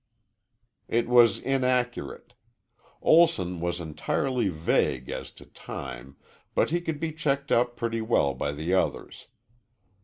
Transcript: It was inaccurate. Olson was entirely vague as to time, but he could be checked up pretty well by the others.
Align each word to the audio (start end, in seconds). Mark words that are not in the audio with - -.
It 0.87 1.07
was 1.07 1.37
inaccurate. 1.37 2.33
Olson 3.03 3.59
was 3.59 3.79
entirely 3.79 4.49
vague 4.49 5.11
as 5.11 5.29
to 5.33 5.45
time, 5.45 6.15
but 6.55 6.71
he 6.71 6.81
could 6.81 6.99
be 6.99 7.11
checked 7.11 7.51
up 7.51 7.75
pretty 7.75 8.01
well 8.01 8.33
by 8.33 8.51
the 8.51 8.73
others. 8.73 9.27